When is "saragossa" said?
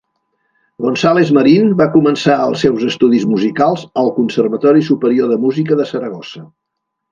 5.95-6.47